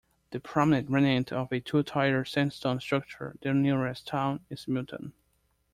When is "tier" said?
1.83-2.25